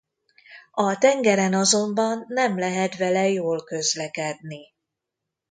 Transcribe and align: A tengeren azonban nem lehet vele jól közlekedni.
A 0.71 0.95
tengeren 0.97 1.53
azonban 1.53 2.25
nem 2.27 2.57
lehet 2.59 2.97
vele 2.97 3.27
jól 3.29 3.63
közlekedni. 3.63 4.73